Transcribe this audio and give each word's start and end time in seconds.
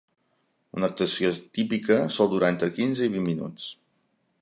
Una 0.77 0.87
actuació 0.91 1.29
típica 1.59 1.99
sol 2.17 2.33
durar 2.35 2.53
entre 2.57 2.73
quinze 2.79 3.11
i 3.11 3.15
vint 3.19 3.29
minuts. 3.33 3.73